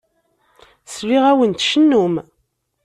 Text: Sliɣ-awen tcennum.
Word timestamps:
Sliɣ-awen 0.93 1.51
tcennum. 1.53 2.13